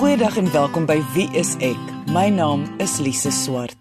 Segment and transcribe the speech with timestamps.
[0.00, 1.80] Goeiedag en welkom by Wie is ek?
[2.08, 3.76] My naam is Lise Swart.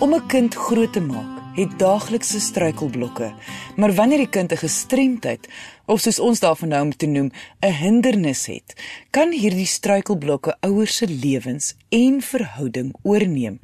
[0.00, 3.34] Om 'n kind groot te maak, het daaglikse struikelblokke,
[3.76, 5.48] maar wanneer die kind 'n gestremdheid
[5.86, 7.30] of soos ons daarvan nou om te noem,
[7.60, 8.80] 'n hindernis het,
[9.10, 13.60] kan hierdie struikelblokke ouers se lewens en verhouding oorneem.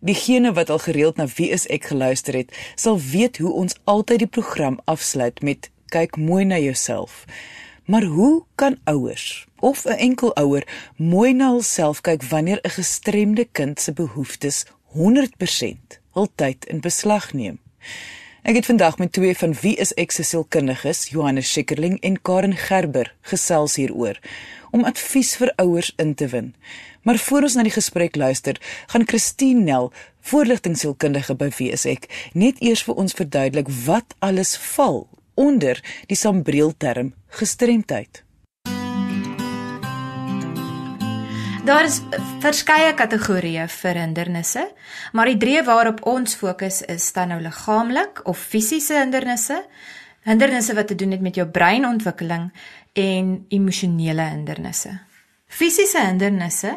[0.00, 4.18] Diegene wat al gereeld na Wie is ek geluister het, sal weet hoe ons altyd
[4.18, 7.24] die program afsluit met kyk mooi na jouself.
[7.84, 13.48] Maar hoe kan ouers of 'n enkel ouer mooi na hulself kyk wanneer 'n gestremde
[13.52, 17.58] kind se behoeftes 100% hul tyd in beslag neem?
[18.42, 22.56] Ek het vandag met twee van wie is ek se sielkundiges, Johannes Schikkerling en Karen
[22.56, 24.18] Gerber, gesels hieroor
[24.70, 26.54] om advies vir ouers in te win.
[27.02, 32.30] Maar voor ons na die gesprek luister, gaan Christine Nel, voorligtingsielkundige by wie is ek,
[32.32, 38.24] net eers vir ons verduidelik wat alles val onder die sambreel term gestremdheid.
[41.62, 42.00] Daar is
[42.42, 44.64] verskeie kategorieë vir hindernisse,
[45.14, 49.60] maar die drie waarop ons fokus is dan nou liggaamlik of fisiese hindernisse,
[50.26, 52.48] hindernisse wat te doen het met jou breinontwikkeling
[52.98, 54.96] en emosionele hindernisse.
[55.46, 56.74] Fisiese hindernisse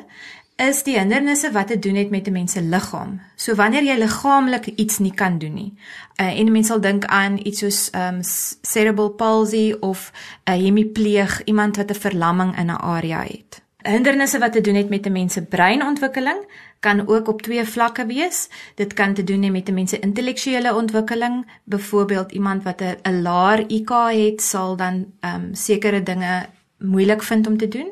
[0.55, 3.21] is die hindernisse wat te doen het met 'n mens se liggaam.
[3.35, 5.73] So wanneer jy liggaamlik iets nie kan doen nie.
[6.21, 8.19] Uh, en mense sal dink aan iets soos um
[8.61, 10.11] cerebral palsy of
[10.45, 13.63] 'n uh, hemipleeg, iemand wat 'n verlamming in 'n area het.
[13.77, 16.45] Hindernisse wat te doen het met 'n mens se breinontwikkeling
[16.79, 18.49] kan ook op twee vlakke wees.
[18.75, 21.45] Dit kan te doen hê met 'n mens se intellektuele ontwikkeling.
[21.63, 26.45] Byvoorbeeld iemand wat 'n laer IQ het, sal dan um sekere dinge
[26.77, 27.89] moeilik vind om te doen.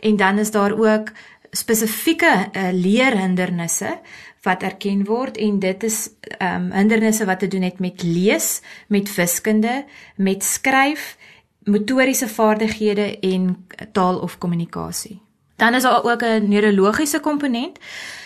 [0.00, 1.08] En dan is daar ook
[1.54, 3.98] spesifieke uh, leerhindernisse
[4.44, 8.60] wat erken word en dit is ehm um, hindernisse wat te doen het met lees,
[8.88, 9.84] met wiskunde,
[10.16, 11.16] met skryf,
[11.64, 15.20] motoriese vaardighede en taal of kommunikasie.
[15.56, 17.78] Dan is daar ook 'n neurologiese komponent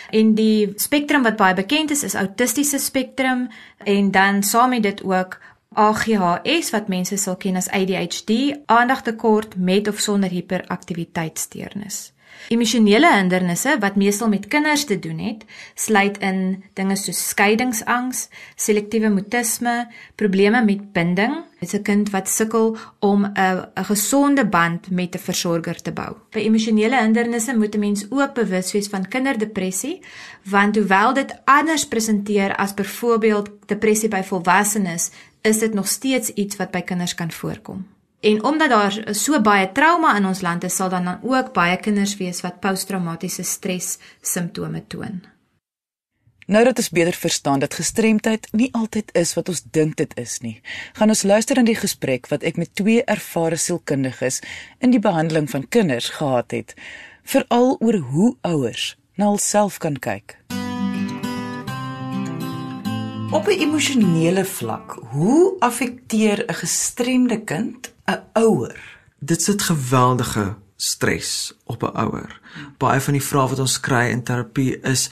[0.09, 5.03] en die spektrum wat baie bekend is is autistiese spektrum en dan saam met dit
[5.03, 5.39] ook
[5.73, 12.11] AGHS wat mense sal ken as ADHD, aandagtekort met of sonder hiperaktiwiteitssteurnis.
[12.49, 15.43] Emosionele hindernisse wat meestal met kinders te doen het,
[15.75, 21.35] sluit in dinge soos skeiingsangs, selektiewe mutisme, probleme met binding.
[21.59, 25.91] Dit is 'n kind wat sukkel om 'n 'n gesonde band met 'n versorger te
[25.91, 26.15] bou.
[26.31, 30.01] By emosionele hindernisse moet 'n mens ook bewus wees van kinderdepressie,
[30.43, 36.55] want hoewel dit anders presenteer as byvoorbeeld depressie by volwassenes, is dit nog steeds iets
[36.55, 37.85] wat by kinders kan voorkom.
[38.19, 41.77] En omdat daar so baie trauma in ons land is, sal dan dan ook baie
[41.77, 45.21] kinders wees wat posttraumatiese stres simptome toon.
[46.49, 50.39] Nou dat ons beter verstaan dat gestremdheid nie altyd is wat ons dink dit is
[50.41, 50.61] nie,
[50.97, 54.41] gaan ons luister aan die gesprek wat ek met twee ervare sielkundiges
[54.79, 56.73] in die behandeling van kinders gehad het,
[57.23, 60.39] veral oor hoe ouers na hulself kan kyk.
[63.31, 68.99] Op 'n emosionele vlak, hoe affekteer 'n gestremde kind 'n ouer.
[69.19, 72.41] Dit sit geweldige stres op 'n ouer.
[72.77, 75.09] Baie van die vrae wat ons kry in terapie is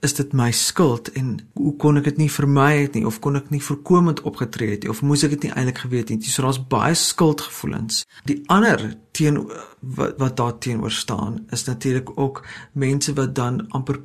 [0.00, 3.36] is dit my skuld en hoe kon ek dit nie vermy het nie of kon
[3.36, 6.30] ek nie voorkomend opgetree het nie of moes ek dit nie eintlik geweet het nie.
[6.30, 8.06] So daar's baie skuldgevoelens.
[8.24, 14.00] Die ander teen wat, wat daar teenoor staan is natuurlik ook mense wat dan amper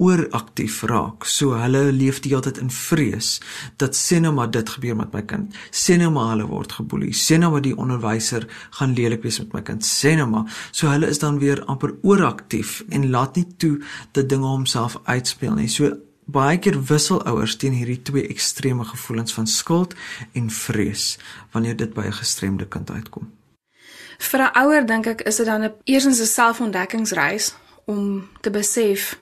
[0.00, 1.26] ooraktief raak.
[1.28, 3.38] So hulle leef die hele tyd in vrees
[3.82, 5.56] dat sien nou maar dit gebeur met my kind.
[5.70, 7.12] Sien nou maar hulle word geboelie.
[7.16, 8.46] Sien nou maar die onderwyser
[8.78, 9.84] gaan lelik wees met my kind.
[9.86, 10.60] Sien nou maar.
[10.72, 13.76] So hulle is dan weer amper ooraktief en laat nie toe
[14.16, 15.68] dat dinge homself uitspeel nie.
[15.68, 15.92] So
[16.30, 19.94] baie keer wissel ouers teen hierdie twee ekstreme gevoelens van skuld
[20.38, 21.18] en vrees
[21.52, 23.30] wanneer dit by 'n gestremde kind uitkom.
[24.18, 29.18] Vir 'n ouer dink ek is dit dan 'n eersins 'n selfontdekkingsreis om te besef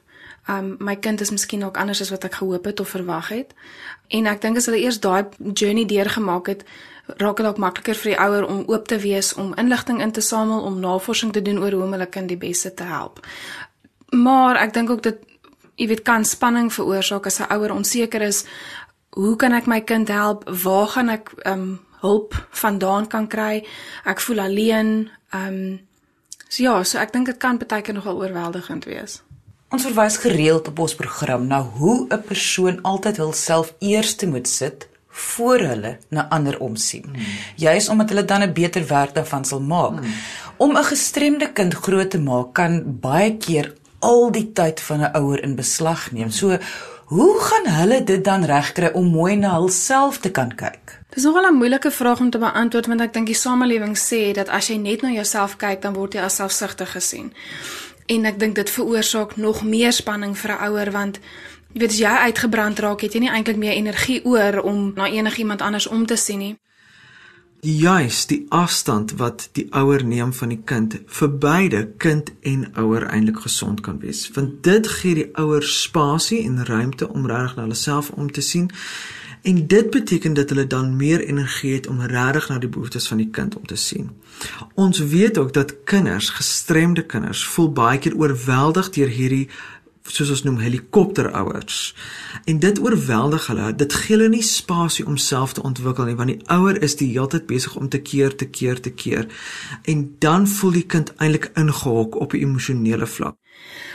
[0.48, 3.54] um my kind is miskien ook anders as wat ek gehoop het of verwag het.
[4.08, 6.64] En ek dink as hulle eers daai journey deurgemaak het,
[7.16, 10.20] raak dit ook makliker vir die ouer om oop te wees om inligting in te
[10.20, 13.20] samel, om navorsing te doen oor hoe om hulle kind die beste te help.
[14.10, 15.24] Maar ek dink ook dit
[15.78, 18.44] jy weet kan spanning veroorsaak as 'n ouer onseker is,
[19.10, 20.48] hoe kan ek my kind help?
[20.48, 23.64] Waar gaan ek um hulp vandaan kan kry?
[24.04, 25.10] Ek voel alleen.
[25.32, 25.80] Um
[26.48, 29.22] so ja, so ek dink dit kan baie keer nogal oorweldigend wees.
[29.68, 34.88] Ons verwys gereeld op ons program na hoe 'n persoon altyd hulself eerste moet sit
[35.08, 37.04] voor hulle na ander omsien.
[37.04, 37.24] Hmm.
[37.56, 39.98] Juis omdat hulle dan 'n beter werk daarvan sal maak.
[39.98, 40.14] Hmm.
[40.56, 45.16] Om 'n gestremde kind groot te maak kan baie keer al die tyd van 'n
[45.16, 46.30] ouer in beslag neem.
[46.30, 46.58] So
[47.04, 51.00] hoe gaan hulle dit dan regkry om mooi na hulself te kan kyk?
[51.08, 54.48] Dis nogal 'n moeilike vraag om te beantwoord want ek dink die samelewing sê dat
[54.48, 57.32] as jy net na jouself kyk dan word jy as selfsugtig gesien.
[58.08, 61.20] En ek dink dit veroorsaak nog meer spanning vir 'n ouer want
[61.72, 65.08] jy weet as jy uitgebrand raak, het jy nie eintlik meer energie oor om na
[65.08, 66.56] enigiemand anders om te sien nie.
[67.60, 73.06] Juis die afstand wat die ouer neem van die kind vir beide kind en ouer
[73.10, 74.30] eintlik gesond kan wees.
[74.30, 78.40] Want dit gee die ouer spasie en ruimte om regtig na hulle self om te
[78.40, 78.70] sien.
[79.42, 83.16] En dit beteken dat hulle dan meer energie het om regtig na die behoeftes van
[83.16, 84.10] die kind om te sien.
[84.74, 89.48] Ons weet ook dat kinders, gestremde kinders, voel baie keer oorweldig deur hierdie
[90.12, 91.94] soos ons noem helikopterouers.
[92.48, 93.72] En dit oorweldig hulle.
[93.76, 97.10] Dit gee hulle nie spasie om self te ontwikkel nie, want die ouer is die
[97.12, 99.28] hele tyd besig om te keer, te keer, te keer.
[99.84, 103.36] En dan voel die kind eintlik ingehok op 'n emosionele vlak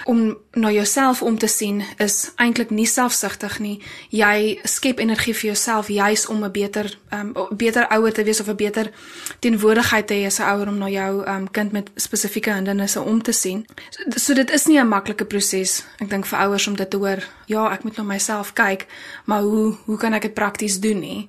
[0.06, 3.80] om na jouself om te sien is eintlik nie selfsugtig nie.
[4.10, 8.48] Jy skep energie vir jouself juis om 'n beter um beter ouer te wees of
[8.48, 8.92] 'n beter
[9.40, 13.22] teenwoordigheid te hê as 'n ouer om na jou um kind met spesifieke hindernisse om
[13.22, 13.66] te sien.
[13.90, 15.86] So, so dit is nie 'n maklike proses.
[15.98, 17.24] Ek dink vir ouers om dit te hoor,
[17.54, 18.88] ja, ek moet na myself kyk,
[19.30, 21.28] maar hoe hoe kan ek dit prakties doen nie?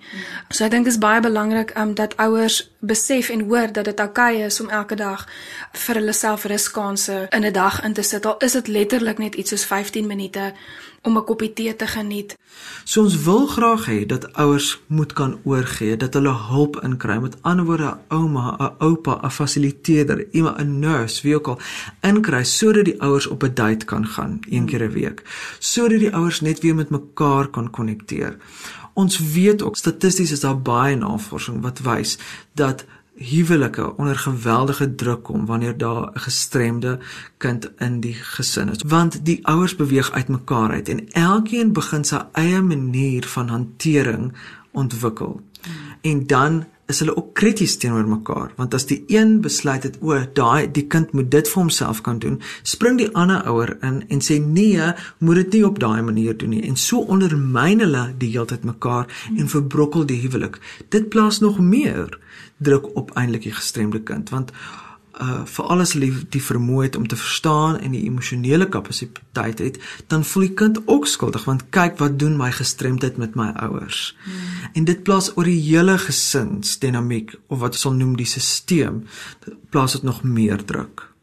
[0.51, 4.01] So ek dink dit is baie belangrik um dat ouers besef en hoor dat dit
[4.01, 5.27] oukei okay is om elke dag
[5.87, 8.27] vir hulle self ruskanse in 'n dag in te sit.
[8.27, 10.53] Al is dit letterlik net iets soos 15 minute
[11.05, 12.37] om 'n koppie tee te geniet.
[12.85, 17.19] So ons wil graag hê dat ouers moet kan oorgee, dat hulle hulp inkry.
[17.19, 21.59] Met ander woorde, 'n ouma, 'n oupa, 'n fasiliteerder, iemand 'n nurse, wie ook al,
[22.01, 25.23] inkry sodat die ouers op 'n date kan gaan een keer 'n week,
[25.59, 28.37] sodat die ouers net weer met mekaar kan konnekteer.
[28.93, 32.19] Ons weet ook statisties is daar baie navorsing wat wys
[32.53, 32.85] dat
[33.17, 36.99] huwelike onder geweldige druk kom wanneer daar 'n gestremde
[37.37, 42.19] kind in die gesin is want die ouers beweeg uitmekaar uit en elkeen begin sy
[42.33, 44.33] eie manier van hantering
[44.71, 45.73] ontwikkel hmm.
[46.01, 50.19] en dan is hulle ook krities teenoor mekaar want as die een besluit het o
[50.35, 54.25] daai die kind moet dit vir homself kan doen spring die ander ouer in en
[54.25, 56.63] sê nee moet dit nie op daai manier doen nie.
[56.69, 60.59] En so ondermyn hulle die heeltyd mekaar en verbrokkel die huwelik.
[60.95, 62.19] Dit plaas nog meer
[62.65, 64.53] druk op eintlik die gestremde kind want
[65.21, 69.79] uh vir alles lief die vermoë het om te verstaan en die emosionele kapasiteit het
[70.07, 74.17] dan voel die kind ook skuldig want kyk wat doen my gestremdheid met my ouers.
[74.25, 74.35] Hmm.
[74.75, 79.03] en dit plaas oor die hele gesinsdinamiek of wat ons sal noem die stelsel
[79.71, 81.15] plaas dit nog meer druk.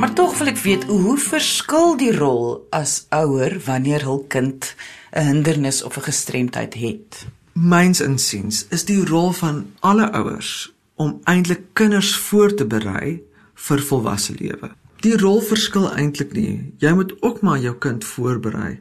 [0.00, 4.74] Maar tog wil ek weet hoe verskil die rol as ouer wanneer hul kind
[5.12, 11.20] 'n hindernis of 'n gestremdheid het myns insiens is die rol van alle ouers om
[11.24, 13.22] eintlik kinders voor te berei
[13.54, 14.70] vir volwasse lewe.
[15.00, 16.72] Die rol verskil eintlik nie.
[16.78, 18.78] Jy moet ook maar jou kind voorberei.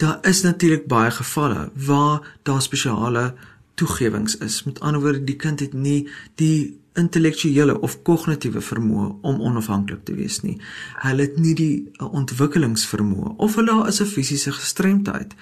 [0.00, 3.34] Daar is natuurlik baie gevalle waar daar spesiale
[3.74, 4.62] toegewings is.
[4.64, 10.14] Met ander woorde, die kind het nie die intellektuele of kognitiewe vermoë om onafhanklik te
[10.16, 10.56] wees nie.
[11.04, 15.34] Hulle het nie die ontwikkelingsvermoë of hulle is 'n fisiese gestremdheid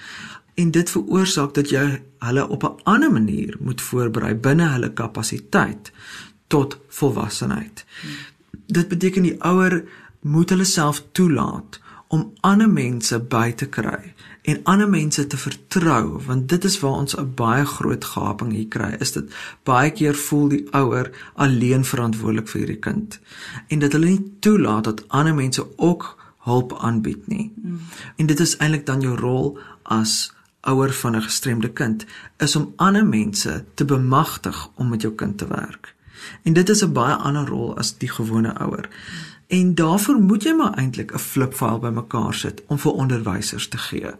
[0.58, 1.84] en dit veroorsaak dat jy
[2.26, 5.92] hulle op 'n ander manier moet voorberei binne hulle kapasiteit
[6.46, 7.84] tot volwassenheid.
[8.66, 9.84] Dit beteken die ouer
[10.20, 16.20] moet hulle self toelaat om ander mense by te kry en ander mense te vertrou
[16.26, 20.14] want dit is waar ons 'n baie groot gaping hier kry is dit baie keer
[20.14, 23.20] voel die ouer alleen verantwoordelik vir hierdie kind
[23.68, 27.52] en dat hulle nie toelaat dat ander mense ook hulp aanbied nie.
[27.62, 27.80] Mm.
[28.16, 30.32] En dit is eintlik dan jou rol as
[30.68, 32.04] ouer van 'n gestremde kind
[32.36, 35.94] is om ander mense te bemagtig om met jou kind te werk.
[36.42, 38.88] En dit is 'n baie ander rol as die gewone ouer.
[39.46, 44.10] En daarvoor moet jy maar eintlik 'n flipfile bymekaar sit om vir onderwysers te gee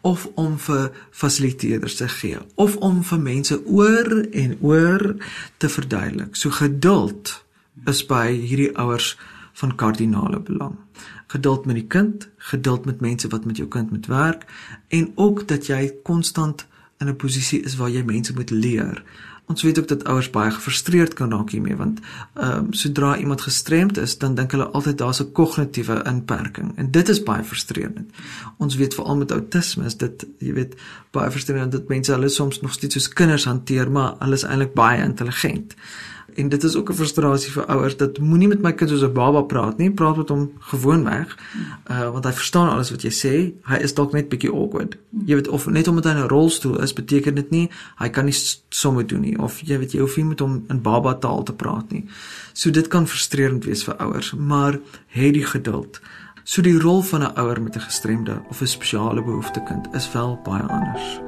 [0.00, 5.16] of om vir fasiliteerders te gee of om vir mense oor en oor
[5.56, 6.36] te verduidelik.
[6.36, 7.44] So geduld
[7.84, 9.18] is by hierdie ouers
[9.52, 10.76] van kardinale belang
[11.26, 14.44] geduld met die kind, geduld met mense wat met jou kind moet werk
[14.88, 16.66] en ook dat jy konstant
[16.98, 19.02] in 'n posisie is waar jy mense moet leer.
[19.46, 22.00] Ons weet ook dat ouers baie gefrustreerd kan raak hiermee want
[22.34, 26.90] ehm um, sodra iemand gestremd is, dan dink hulle altyd daar's 'n kognitiewe inperking en
[26.90, 28.10] dit is baie frustrerend.
[28.56, 30.74] Ons weet veral met outisme is dit, jy weet,
[31.10, 34.74] baie frustrerend dat mense hulle soms nog steeds soos kinders hanteer, maar hulle is eintlik
[34.74, 35.74] baie intelligent
[36.36, 39.12] en dit is ook 'n frustrasie vir ouers dat moenie met my kind soos 'n
[39.12, 41.36] baba praat nie, praat met hom gewoonweg.
[41.90, 43.52] Uh want hy verstaan alles wat jy sê.
[43.62, 44.96] Hy is dalk net bietjie awkward.
[45.24, 48.24] Jy weet of net omdat hy in 'n rolstoel is, beteken dit nie hy kan
[48.24, 48.36] nie
[48.68, 51.52] somme doen nie of jy weet jy hoef nie met hom in baba taal te
[51.52, 52.04] praat nie.
[52.52, 54.78] So dit kan frustrerend wees vir ouers, maar
[55.14, 56.00] hê die geduld.
[56.44, 60.12] So die rol van 'n ouer met 'n gestremde of 'n spesiale behoefte kind is
[60.12, 61.25] wel baie anders.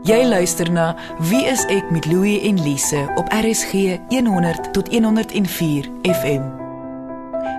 [0.00, 0.94] Jy luister na
[1.28, 6.46] Wie is ek met Louie en Lise op RSG 100 tot 104 FM.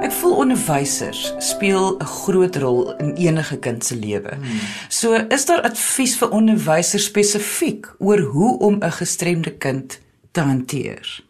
[0.01, 4.33] Ek voel onderwysers speel 'n groot rol in enige kind se lewe.
[4.33, 4.59] Hmm.
[4.89, 9.99] So, is daar advies vir onderwysers spesifiek oor hoe om 'n gestremde kind
[10.31, 11.23] te hanteer?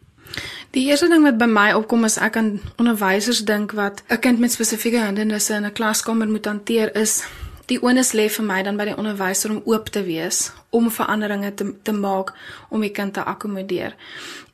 [0.70, 4.38] Die eerste ding wat by my opkom is ek aan onderwysers dink wat 'n kind
[4.38, 7.22] met spesifieke hindernisse in 'n klaskamer moet hanteer is
[7.66, 11.54] die onus lê vir my dan by die onderwyser om oop te wees om veranderinge
[11.54, 12.32] te te maak
[12.68, 13.94] om die kind te akkommodeer.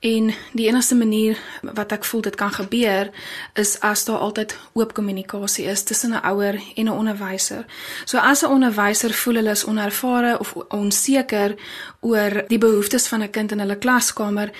[0.00, 3.10] En die enigste manier wat ek voel dit kan gebeur
[3.54, 7.64] is as daar altyd oop kommunikasie is tussen 'n ouer en 'n onderwyser.
[8.04, 11.54] So as 'n onderwyser voel hulle is onervare of onseker
[12.00, 14.50] oor die behoeftes van 'n kind in hulle klaskamer,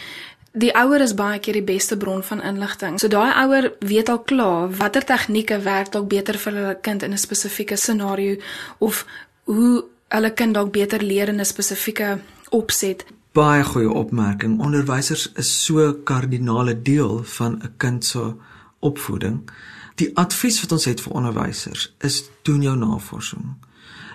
[0.53, 2.99] Die ouer is baie keer die beste bron van inligting.
[3.01, 7.13] So daai ouer weet al klaar watter tegnieke werk dalk beter vir hulle kind in
[7.13, 8.37] 'n spesifieke scenario
[8.79, 9.07] of
[9.45, 13.05] hoe hulle kind dalk beter leer in 'n spesifieke opset.
[13.33, 14.61] Baie goeie opmerking.
[14.61, 18.35] Onderwysers is so kardinale deel van 'n kind se
[18.79, 19.51] opvoeding.
[19.95, 23.57] Die advies wat ons het vir onderwysers is doen jou navorsing.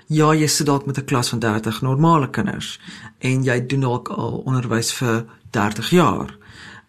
[0.08, 2.80] Ja, jy sit dalk met 'n klas van 30 normale kinders
[3.18, 6.38] en jy doen dalk al onderwys vir 30 jaar.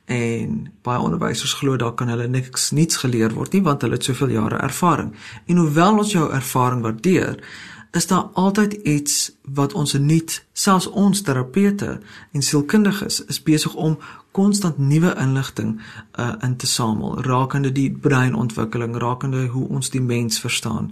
[0.04, 4.04] En baie onderwysers glo daar kan hulle niks niets geleer word nie want hulle het
[4.04, 5.14] soveel jare ervaring.
[5.46, 7.44] En hoewel ons jou ervaring waardeer,
[7.94, 12.00] is daar altyd iets wat ons nuut, selfs ons terapeute
[12.32, 13.98] en sielkundiges is besig om
[14.34, 15.76] konstant nuwe inligting
[16.18, 20.90] uh, in te samel rakende die breinontwikkeling, rakende hoe ons die mens verstaan.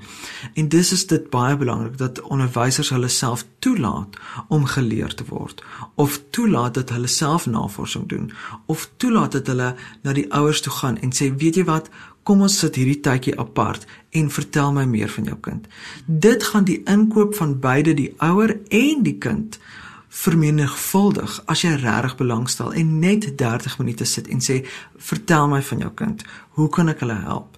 [0.54, 4.14] En dis is dit baie belangrik dat onderwysers hulle self toelaat
[4.48, 8.30] om geleer te word of toelaat dat hulle self navorsing doen
[8.66, 11.90] of toelaat dat hulle na die ouers toe gaan en sê weet jy wat
[12.22, 13.86] kom ons sit hierdie tydjie apart
[14.18, 15.66] en vertel my meer van jou kind.
[16.06, 19.58] Dit gaan die inkoop van beide die ouer en die kind
[20.12, 24.60] vermenigvuldig as jy regtig belangstel en net 30 minute sit en sê
[25.00, 26.24] vertel my van jou kind.
[26.58, 27.56] Hoe kan ek hulle help?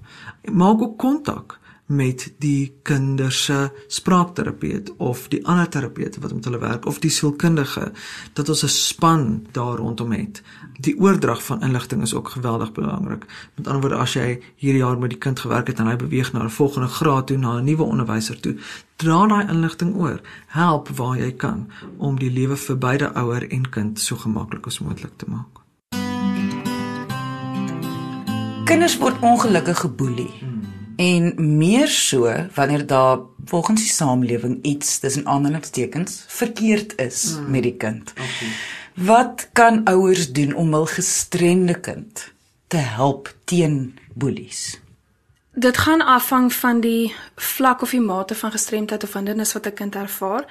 [0.51, 6.59] Maak ook kontak met die kinders se spraakterapeut of die ander terapeute wat met hulle
[6.59, 7.93] werk of die sielkundige
[8.33, 10.43] dat ons 'n span daar rondom het.
[10.81, 13.25] Die oordrag van inligting is ook geweldig belangrik.
[13.55, 16.33] Met ander woorde, as jy hierdie jaar met die kind gewerk het en hy beweeg
[16.33, 18.57] na 'n volgende graad toe, na 'n nuwe onderwyser toe,
[18.97, 20.21] dra daai inligting oor.
[20.47, 24.79] Help waar jy kan om die lewe vir beide ouer en kind so gemaklik as
[24.79, 25.63] moontlik te maak.
[28.65, 30.54] Kinders word ongelukkig geboelie.
[30.97, 37.51] En meer so wanneer daar volgens die samelewing iets tussen aanhalingstekens verkeerd is hmm.
[37.51, 38.11] met die kind.
[38.11, 38.49] Okay.
[38.95, 42.33] Wat kan ouers doen om hul gestremde kind
[42.67, 44.79] te help teen boelies?
[45.57, 49.73] Dit gaan afhang van die vlak of die mate van gestremdheid of hindernis wat 'n
[49.73, 50.45] kind ervaar.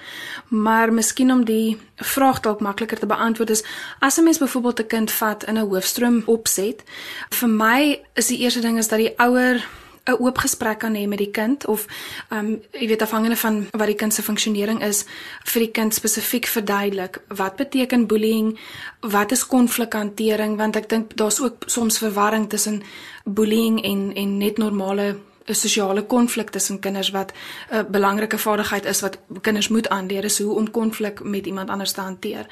[0.48, 3.64] Maar miskien om die vraag dalk makliker te beantwoord is
[4.00, 6.84] as 'n mens byvoorbeeld 'n kind vat in 'n hoofstroom opset,
[7.30, 9.68] vir my is die eerste ding is dat die ouer
[10.06, 11.88] 'n oop gesprek kan hê met die kind of
[12.30, 15.06] ehm um, jy weet afhangende van wat die kind se funksionering is
[15.44, 18.60] vir die kind spesifiek verduidelik wat beteken bullying
[19.00, 22.84] wat is konflikhantering want ek dink daar's ook soms verwarring tussen
[23.24, 27.32] bullying en en net normale 'n sosiale konflik tussen kinders wat
[27.70, 31.92] 'n belangrike vaardigheid is wat kinders moet aanleer is hoe om konflik met iemand anders
[31.92, 32.46] te hanteer.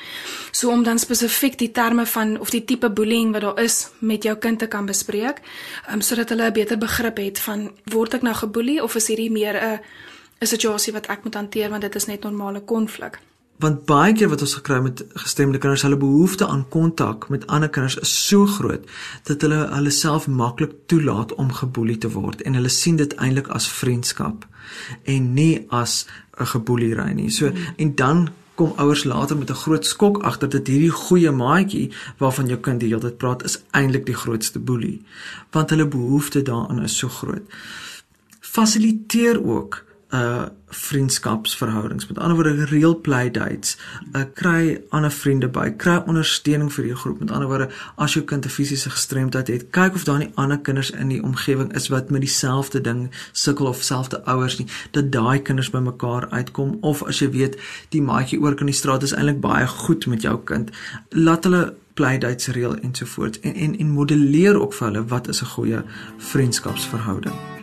[0.51, 4.23] So om dan spesifiek die terme van of die tipe bullying wat daar is met
[4.23, 5.41] jou kind te kan bespreek,
[5.91, 9.31] um, sodat hulle 'n beter begrip het van word ek nou geboelie of is hierdie
[9.31, 9.79] meer 'n
[10.41, 13.19] 'n situasie wat ek moet hanteer want dit is net normale konflik
[13.61, 17.69] want baie keer wat ons gekry met gestemde kinders, hulle behoefte aan kontak met ander
[17.69, 18.87] kinders is so groot
[19.29, 23.51] dat hulle hulle self maklik toelaat om geboelie te word en hulle sien dit eintlik
[23.53, 24.47] as vriendskap
[25.05, 26.05] en nie as
[26.39, 27.29] 'n geboeliery nie.
[27.29, 31.91] So en dan kom ouers later met 'n groot skok agter dat hierdie goeie maatjie
[32.17, 35.01] waarvan jou kind die hele tyd praat is eintlik die grootste boelie
[35.51, 37.43] want hulle behoefte daaraan is so groot.
[38.39, 42.07] Fasiliteer ook uh vriendskapsverhoudings.
[42.07, 43.77] Met ander woorde real play dates.
[44.11, 47.19] Uh kry ander vriende by, kry ondersteuning vir jou groep.
[47.19, 50.59] Met ander woorde, as jou kind 'n fisiese gestremdheid het, kyk of daar nie ander
[50.59, 55.11] kinders in die omgewing is wat met dieselfde ding sukkel of selfde ouers nie, dat
[55.11, 57.59] daai kinders bymekaar uitkom of as jy weet
[57.89, 60.71] die maatjie oor kan die straat is eintlik baie goed met jou kind,
[61.09, 65.41] laat hulle play dates reël ensovoorts en en en modelleer ook vir hulle wat is
[65.41, 65.83] 'n goeie
[66.17, 67.60] vriendskapsverhouding.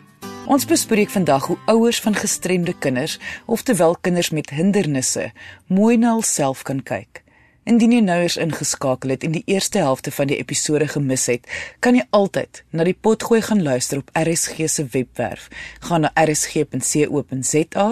[0.49, 5.27] Ons bespreek vandag hoe ouers van gestremde kinders, oftewel kinders met hindernisse,
[5.67, 7.21] mooi na hulself kan kyk.
[7.69, 11.45] Indien jy nou eens ingeskakel het en die eerste helfte van die episode gemis het,
[11.85, 15.51] kan jy altyd na die potgooi gaan luister op RSG se webwerf.
[15.85, 17.89] Gaan na rsg.co.za,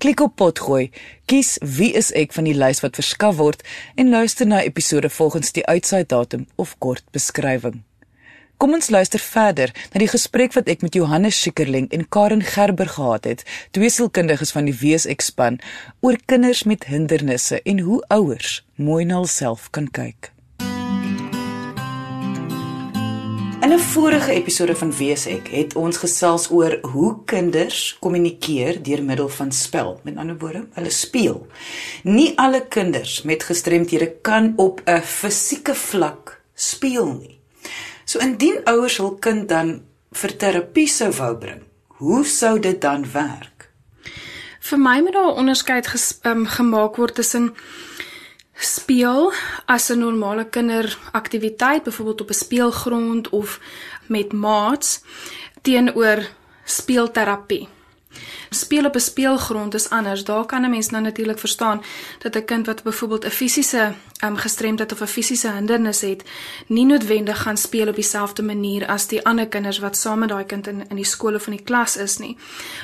[0.00, 0.88] Klik op potgooi,
[1.28, 3.60] kies wie is ek van die lys wat verskaf word
[4.00, 7.82] en luister na episode volgens die uitsaaidatum of kort beskrywing.
[8.60, 12.90] Kom ons luister verder na die gesprek wat ek met Johannes Schikkerling en Karen Gerber
[12.92, 15.56] gehad het, twee sielkundiges van die WSX span,
[16.04, 20.28] oor kinders met hindernisse en hoe ouers mooi na hulself kan kyk.
[23.64, 29.28] In 'n vorige episode van WSX het ons gesels oor hoe kinders kommunikeer deur middel
[29.28, 30.00] van spel.
[30.04, 31.46] Met ander woorde, hulle speel.
[32.04, 37.39] Nie alle kinders met gestremthede kan op 'n fisieke vlak speel nie.
[38.10, 39.68] So indien ouers hul kind dan
[40.18, 41.60] vir terapie sou wou bring,
[42.00, 43.68] hoe sou dit dan werk?
[44.66, 47.54] Vir my moet daar 'n onderskeid ges, um, gemaak word tussen
[48.54, 49.32] speel
[49.66, 53.60] as 'n normale kinderaktiwiteit, byvoorbeeld op 'n speelgrond of
[54.08, 55.02] met maats
[55.62, 56.26] teenoor
[56.64, 57.68] speelterapie
[58.50, 60.24] speel op 'n speelgrond is anders.
[60.24, 61.82] Daar kan 'n mens nou natuurlik verstaan
[62.18, 63.92] dat 'n kind wat byvoorbeeld 'n fisiese
[64.24, 66.24] um, gestremdheid of 'n fisiese hindernis het,
[66.66, 70.44] nie noodwendig gaan speel op dieselfde manier as die ander kinders wat saam met daai
[70.44, 72.36] kind in in die skool of in die klas is nie.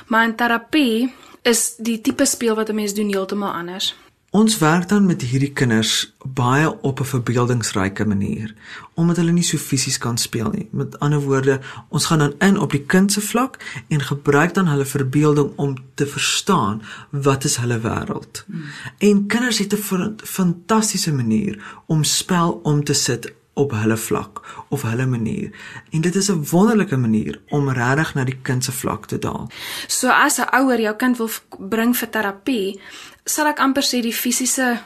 [0.07, 3.95] Maar in terapie is die tipe speel wat 'n mens doen heeltemal anders.
[4.37, 8.55] Ons werk dan met hierdie kinders baie op 'n verbeeldingsryke manier
[8.95, 10.69] omdat hulle nie so fisies kan speel nie.
[10.73, 13.57] Met ander woorde, ons gaan dan in op die kind se vlak
[13.89, 18.45] en gebruik dan hulle verbeelding om te verstaan wat is hulle wêreld.
[18.47, 18.65] Hmm.
[18.99, 24.83] En kinders het 'n fantastiese manier om spel om te sit op hulle vlak of
[24.83, 25.51] hulle manier.
[25.91, 29.51] En dit is 'n wonderlike manier om regtig na die kind se vlak te daal.
[29.87, 32.81] So as 'n ouer jou kind wil bring vir terapie,
[33.27, 34.79] sal ek amper sê die fisiese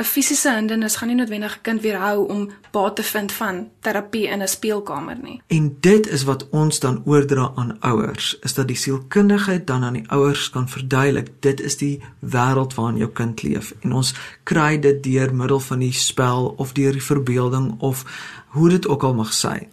[0.00, 4.28] 'n fisiese hindernis gaan nie noodwendig 'n kind weerhou om baat te vind van terapie
[4.28, 5.42] in 'n speelkamer nie.
[5.46, 9.92] En dit is wat ons dan oordra aan ouers, is dat die sielkundigheid dan aan
[9.92, 14.78] die ouers kan verduidelik, dit is die wêreld waarin jou kind leef en ons kry
[14.78, 18.04] dit deur middel van die spel of deur die verbeelding of
[18.46, 19.68] hoe dit ook al mag sy.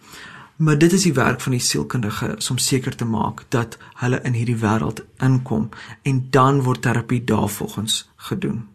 [0.57, 4.33] Maar dit is die werk van die sielkundige om seker te maak dat hulle in
[4.33, 5.69] hierdie wêreld inkom
[6.01, 8.65] en dan word terapie daarvolgens gedoen.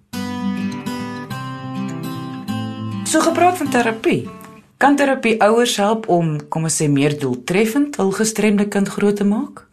[3.05, 4.29] So gepraat van terapie.
[4.77, 9.27] Kan terapie ouers help om, kom ons sê, meer doeltreffend hul gestremde kind groot te
[9.27, 9.67] maak?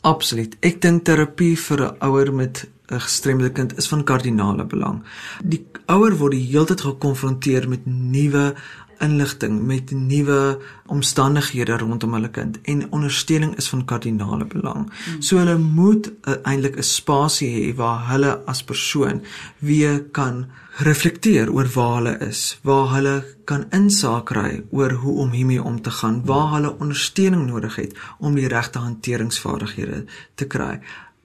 [0.00, 0.56] Absoluut.
[0.64, 5.02] Ek dink terapie vir 'n ouer met 'n gestremde kind is van kardinale belang.
[5.44, 8.54] Die ouer word die hele tyd gekonfronteer met nuwe
[9.00, 14.90] inligting met nuwe omstandighede rondom hulle kind en ondersteuning is van kardinale belang.
[15.04, 15.22] Hmm.
[15.22, 19.22] So hulle moet uh, eintlik 'n spasie hê waar hulle as persoon
[19.58, 20.46] weer kan
[20.78, 25.80] reflekteer oor waar hulle is, waar hulle kan insaak kry oor hoe om hiermee om
[25.82, 30.04] te gaan, waar hulle ondersteuning nodig het om die regte hanteringsvaardighede
[30.34, 30.80] te kry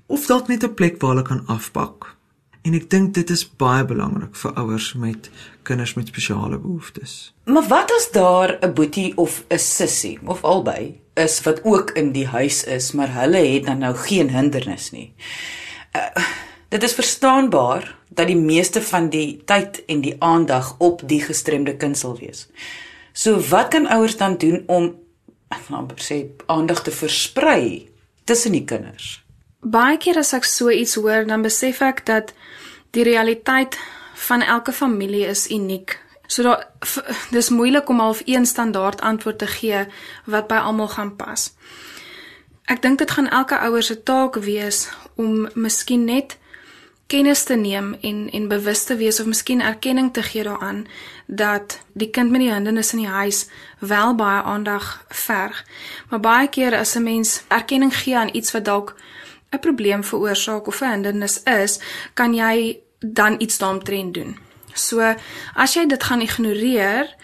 [0.09, 2.18] of dalk net 'n plek waar hulle kan afpak.
[2.61, 5.29] En ek dink dit is baie belangrik vir ouers met
[5.67, 7.31] kinders met spesiale behoeftes.
[7.47, 12.11] Maar wat as daar 'n boetie of 'n sussie of albei is wat ook in
[12.11, 15.13] die huis is, maar hulle het dan nou geen hindernis nie.
[15.95, 16.23] Uh,
[16.69, 21.75] dit is verstaanbaar dat die meeste van die tyd en die aandag op die gestremde
[21.77, 22.47] kind sal wees.
[23.13, 24.95] So wat kan ouers dan doen om
[25.69, 27.89] amper sê aandag te versprei
[28.23, 29.23] tussen die kinders?
[29.59, 32.33] Baie keer as ek so iets hoor, dan besef ek dat
[32.95, 33.75] die realiteit
[34.27, 35.99] van elke familie is uniek.
[36.27, 36.67] So daar
[37.35, 39.85] dis moeilik om half een standaard antwoord te gee
[40.25, 41.51] wat by almal gaan pas.
[42.69, 46.37] Ek dink dit gaan elke ouer se taak wees om miskien net
[47.09, 50.85] kennis te neem en en bewus te wees of miskien erkenning te gee daaraan
[51.25, 53.47] dat die kind met die hindernis in die huis
[53.79, 55.65] wel baie aandag verg.
[56.09, 58.95] Maar baie keer as 'n mens erkenning gee aan iets wat dalk
[59.51, 61.79] 'n probleem veroorsaak of 'n hindernis is,
[62.13, 64.37] kan jy dan iets daaromtrent doen.
[64.73, 65.15] So
[65.53, 67.15] as jy dit gaan ignoreer,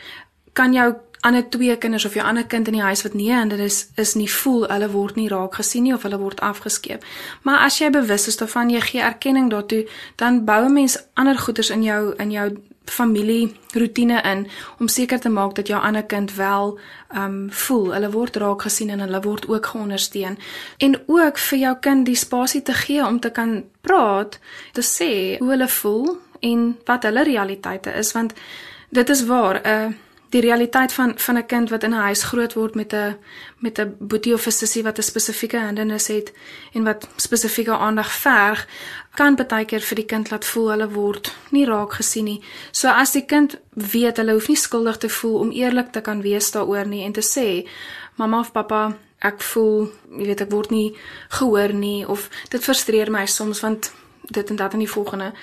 [0.54, 3.50] kan jou ander twee kinders of jou ander kind in die huis wat nie en
[3.50, 7.06] dit is is nie voel hulle word nie raak gesien nie of hulle word afgeskeep.
[7.42, 11.38] Maar as jy bewus is daarvan jy gee erkenning daartoe, dan bou 'n mens ander
[11.38, 12.58] goeders in jou in jou
[12.92, 14.48] familie rotine in
[14.80, 16.80] om seker te maak dat jou ander kind wel
[17.16, 17.94] um, voel.
[17.94, 20.38] Hulle word raak gesien en hulle word ook geondersteun.
[20.78, 24.40] En ook vir jou kind die spasie te gee om te kan praat
[24.74, 28.34] te sê hoe hulle voel en wat hulle realiteite is want
[28.90, 29.94] dit is waar 'n uh,
[30.30, 33.18] die realiteit van van 'n kind wat in 'n huis groot word met 'n
[33.60, 36.34] met 'n boetie of 'n sussie wat 'n spesifieke hindernis het
[36.74, 38.68] en wat spesifieke aandag verg,
[39.16, 42.42] kan baie keer vir die kind laat voel hulle word nie raak gesien nie.
[42.72, 46.22] So as die kind weet hulle hoef nie skuldig te voel om eerlik te kan
[46.22, 47.70] wees daaroor nie en te sê,
[48.16, 50.96] "Mamma of pappa, ek voel, jy weet ek word nie
[51.30, 55.34] gehoor nie of dit frustreer my soms want dit en dat in die volgende.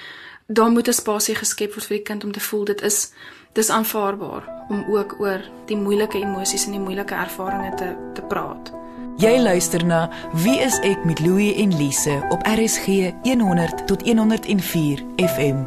[0.46, 3.12] Daar moet 'n spasie geskep word vir die kind om te voel dit is
[3.52, 8.72] dis aanvaarbaar om ook oor die moeilike emosies en die moeilike ervarings te te praat.
[9.20, 10.06] Jy luister na
[10.42, 15.60] Wie is ek met Louie en Lise op RSG 100 tot 104 FM.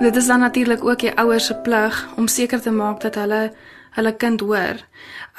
[0.00, 3.52] Dit is dan natuurlik ook die ouers se plig om seker te maak dat hulle
[3.90, 4.76] hulle kind hoor.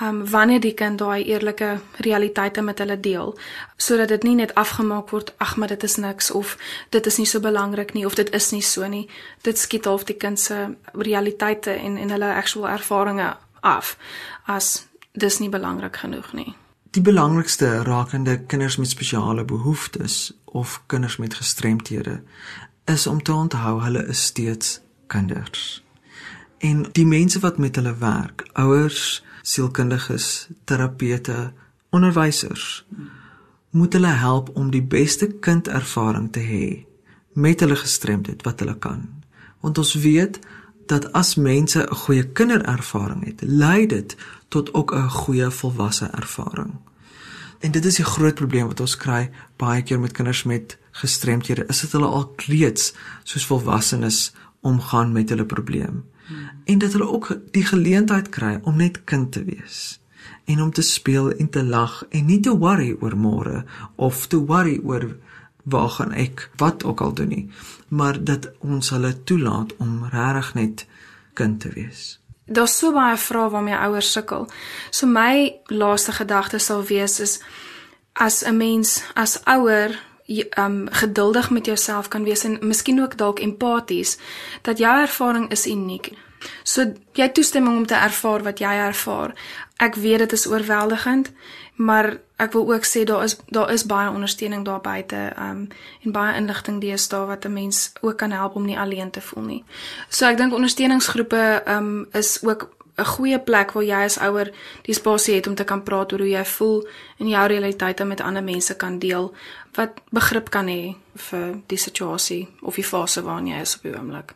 [0.01, 3.37] Um wanneer die kind daai eerlike realiteite met hulle deel,
[3.77, 6.57] sodat dit nie net afgemaak word, ag maar dit is niks of
[6.89, 9.09] dit is nie so belangrik nie of dit is nie so nie.
[9.41, 13.97] Dit skiet half die kind se realiteite en en hulle actual ervarings af
[14.45, 16.55] as dis nie belangrik genoeg nie.
[16.91, 22.23] Die belangrikste rakende kinders met spesiale behoeftes of kinders met gestremthede
[22.85, 25.83] is om te onthou hulle is steeds kinders.
[26.61, 31.53] En die mense wat met hulle werk, ouers, sielkundiges, terapeute,
[31.89, 32.85] onderwysers,
[33.71, 36.65] moet hulle help om die beste kindervaring te hê
[37.33, 39.07] met hulle gestremdheid wat hulle kan.
[39.63, 40.39] Want ons weet
[40.91, 44.15] dat as mense 'n goeie kinderervaring het, lei dit
[44.47, 46.73] tot ook 'n goeie volwasse ervaring.
[47.59, 51.65] En dit is 'n groot probleem wat ons kry baie keer met kinders met gestremdhede,
[51.67, 52.93] is dit hulle al reeds
[53.23, 56.03] soos volwassenes omgaan met hulle probleem.
[56.65, 59.99] En dat hulle ook die geleentheid kry om net kind te wees
[60.45, 63.63] en om te speel en te lag en nie te worry oor môre
[63.95, 65.17] of te worry oor
[65.63, 67.49] waar gaan ek wat ook al doen nie
[67.87, 70.85] maar dat ons hulle toelaat om regtig net
[71.33, 72.19] kind te wees.
[72.45, 74.47] Daar's so baie vrae waarmee ouers sukkel.
[74.89, 77.39] So my laaste gedagte sal wees is
[78.13, 79.99] as 'n mens as ouer
[80.57, 84.17] um geduldig met jouself kan wees en miskien ook dalk empaties
[84.61, 86.11] dat jou ervaring is uniek.
[86.63, 89.33] So jy toestemming om te ervaar wat jy ervaar.
[89.77, 91.31] Ek weet dit is oorweldigend,
[91.75, 95.67] maar ek wil ook sê daar is daar is baie ondersteuning daar buite um
[96.05, 99.43] en baie inligting deesdae wat 'n mens ook kan help om nie alleen te voel
[99.43, 99.63] nie.
[100.09, 102.69] So ek dink ondersteuningsgroepe um is ook
[103.01, 104.51] 'n goeie plek waar jy as ouer
[104.85, 106.87] die spasie het om te kan praat oor hoe jy voel
[107.17, 109.33] en jou realiteite met ander mense kan deel
[109.75, 110.95] wat begrip kan hê
[111.29, 114.35] vir die situasie of die fase waarin jy is op die oomblik.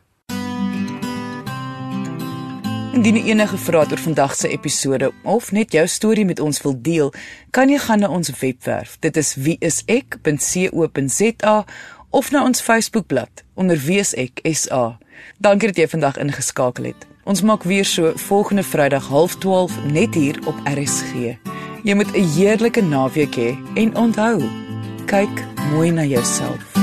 [2.95, 7.13] Indien enige vrae oor vandag se episode of net jou storie met ons wil deel,
[7.51, 8.97] kan jy gaan na ons webwerf.
[8.99, 9.95] Dit is wieisek.co.za
[12.09, 14.97] of na ons Facebookblad onder wieisek.sa.
[15.37, 17.14] Dankie dat jy vandag ingeskakel het.
[17.25, 21.37] Ons maak weer so volgende Vrydag 12:30 net hier op RSG.
[21.83, 24.41] Jy moet 'n heerlike naweek hê en onthou,
[25.05, 26.74] kyk mooi na jouself.